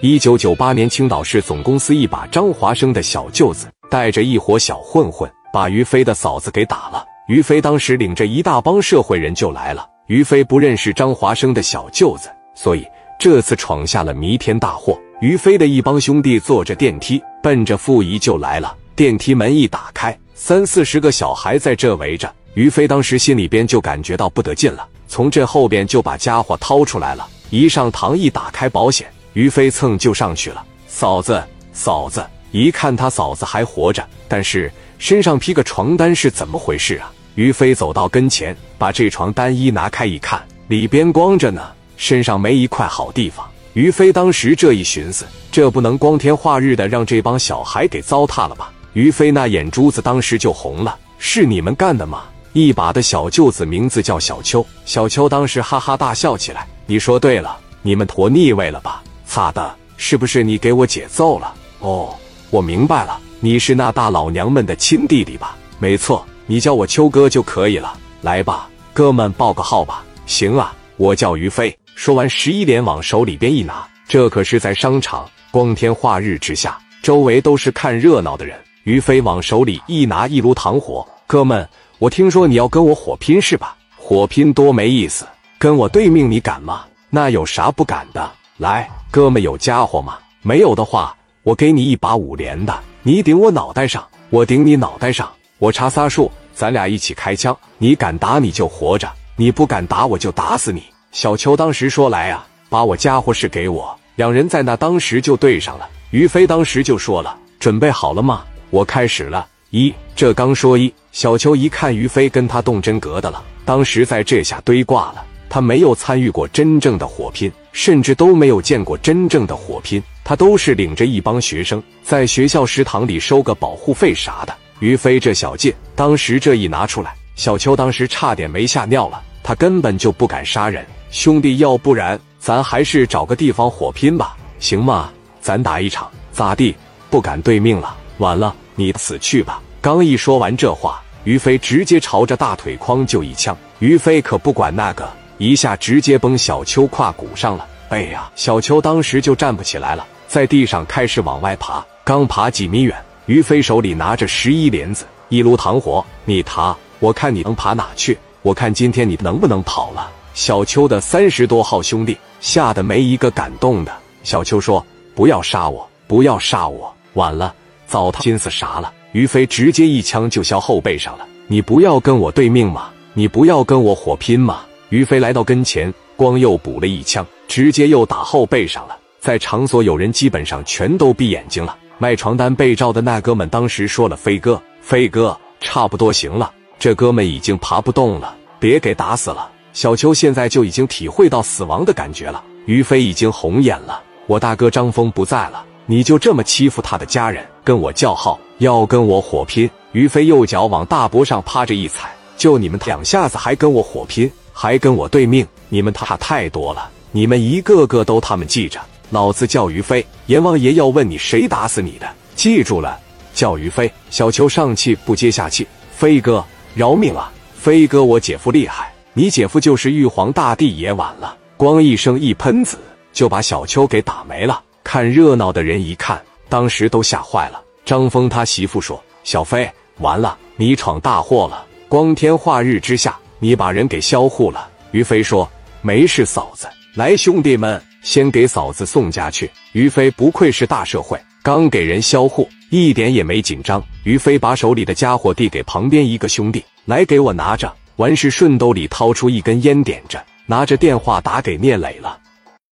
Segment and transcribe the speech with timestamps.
[0.00, 7.04] 一九九八年，青岛市总公司一把张华生的小舅子带着一伙小混混，把于飞的嫂子给打了。
[7.26, 9.84] 于飞当时领着一大帮社会人就来了。
[10.06, 12.86] 于飞不认识张华生的小舅子，所以
[13.18, 14.96] 这次闯下了弥天大祸。
[15.20, 18.72] 于飞的一帮兄弟坐着电梯，奔着傅姨就来了。
[18.94, 22.32] 电梯门一打开，三四十个小孩在这围着。
[22.54, 27.28] 于飞当时心里边就感觉到不得劲了，从这后边就把家伙掏出来了。
[27.50, 30.64] 一上堂，一打开保险，于飞蹭就上去了。
[30.88, 31.40] 嫂子，
[31.72, 37.08] 嫂子，一看他嫂子还活着，但是身上披个床单，是怎么回事啊？
[37.36, 41.62] 于飞走到跟前，把这床单一拿开一看，里边光着呢，
[41.96, 43.48] 身上没一块好地方。
[43.74, 48.72] 于飞当时这一寻思，这不能光天化日的让这帮小孩给糟蹋了吧？
[48.94, 52.24] 于飞那眼珠子当时就红了，是你们干的吗？
[52.54, 56.66] 一把的小舅子名字叫小秋，小秋当时哈哈大笑起来。
[56.86, 59.00] 你说对了，你们坨腻味了吧？
[59.28, 61.54] 咋的，是不是你给我姐揍了？
[61.80, 62.12] 哦，
[62.48, 65.54] 我明白了，你是那大老娘们的亲弟弟吧？
[65.78, 67.96] 没错，你叫我秋哥就可以了。
[68.22, 70.02] 来吧，哥们报个号吧。
[70.26, 71.76] 行啊，我叫于飞。
[71.94, 78.58] 说完，十一连往手里边一拿，这可是在商场，光天化日之下，周围都是看热闹的人。
[78.84, 81.06] 于飞往手里一拿，一炉糖火。
[81.26, 83.76] 哥们，我听说你要跟我火拼是吧？
[83.94, 85.26] 火拼多没意思，
[85.58, 86.86] 跟我对命你敢吗？
[87.10, 88.32] 那有啥不敢的？
[88.58, 90.18] 来，哥们有家伙吗？
[90.42, 97.56] 没有的话，我给你一把五连的，你顶我脑袋上，我顶你脑袋上，我查仨数，咱俩一起开枪。
[97.78, 100.82] 你敢打你就活着，你不敢打我就打死你。
[101.12, 105.88] 小邱当时说：“来啊，把我家伙事给我。”两人在那当时就对上了。
[106.10, 108.42] 于飞当时就说了：“准备好了吗？
[108.70, 115.24] 我开始了。”一，这刚说一，小邱一看于飞跟他动真格的了，当时在这下堆挂了。
[115.48, 120.02] 他没有参与过真正的火拼，甚至都没有见过真正的火拼。
[120.24, 124.54] 他都是领着一帮学生在学校食堂里收个保护费啥的。
[124.80, 129.22] 于飞这小劲，当时这一拿出来，小邱当时差点没吓尿了。
[129.42, 130.84] 他根本就不敢杀人。
[131.10, 135.10] 兄弟，要不然咱还是找个地方火拼吧，行吗？
[135.40, 136.74] 咱打一场，咋地？
[137.08, 137.96] 不敢对命了。
[138.18, 139.62] 完了，你死去吧！
[139.80, 143.56] 刚一说完这话，于飞直接朝着大腿框就一枪。
[143.78, 145.08] 于飞可不管那个，
[145.38, 147.66] 一下直接崩小邱胯骨上了。
[147.88, 151.84] 哎呀，小邱当时就站不起来了，在地上开始往外爬。
[152.04, 152.94] 刚爬几米远，
[153.26, 158.18] 于飞手里拿着十一帘子，一炉糖火，你爬，我看你能爬哪去？
[158.42, 160.10] 我看今天你能不能跑了。
[160.34, 163.92] 小邱的三十多号兄弟吓得没一个敢动的。
[164.22, 164.84] 小邱说
[165.14, 167.54] ：“不要杀我，不要杀我！”晚了，
[167.86, 168.92] 糟蹋心思啥了？
[169.12, 171.26] 于飞直接一枪就削后背上了。
[171.46, 172.90] 你不要跟我对命吗？
[173.14, 174.60] 你不要跟我火拼吗？
[174.90, 178.96] 于飞来到跟前，光又补了一枪，直接又打后背上了。
[179.20, 181.76] 在场所有人基本上全都闭眼睛了。
[181.98, 186.50] 卖床单被罩的那哥们当时说了：“飞哥，飞哥，差不多行了。
[186.78, 192.42] 这哥们已经爬不动了，别给打死了。”小邱现在就已经体会到死亡的感觉了。
[192.66, 194.02] 于飞已经红眼了。
[194.26, 199.68] 我大哥张峰不在了，你就这么欺负他的家人，跟我叫号，要跟我火拼？
[199.92, 205.46] 于飞右脚往大脖上趴着一踩，就你们两下子还跟我火拼，还跟我对命？
[205.68, 208.80] 你们他太多了，你们一个个都他们记着。
[209.10, 212.98] 老子叫于飞，阎王爷要问你谁打死你的，记住了，
[213.32, 213.88] 叫于飞。
[214.10, 217.30] 小邱上气不接下气，飞哥饶命啊！
[217.56, 218.92] 飞哥，我姐夫厉害。
[219.12, 222.80] 你姐夫就是玉皇大帝也晚了，咣一声一喷子
[223.12, 224.60] 就把小邱给打没了。
[224.82, 227.62] 看热闹的人一看，当时都吓坏了。
[227.84, 231.64] 张峰他媳妇说：“小飞，完了，你闯大祸了！
[231.88, 235.50] 光天化日之下，你把人给销户了。”于飞说
[235.82, 243.82] ：“没事，嫂子，来，兄弟们，先给嫂子送家去。”于飞不愧是大社会，刚给人销户，一点也没紧张。
[244.04, 252.18] 于飞把手里的家伙递给旁边一个兄弟：“来，给我拿着。”完事，顺兜里掏出一根烟，点着，拿着电话打给聂磊了。